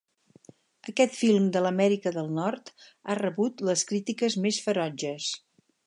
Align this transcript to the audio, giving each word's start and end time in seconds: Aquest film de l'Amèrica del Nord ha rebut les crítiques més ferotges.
Aquest 0.91 1.13
film 1.17 1.45
de 1.57 1.61
l'Amèrica 1.65 2.13
del 2.17 2.31
Nord 2.39 2.73
ha 3.05 3.19
rebut 3.23 3.65
les 3.71 3.85
crítiques 3.93 4.41
més 4.49 4.63
ferotges. 4.69 5.33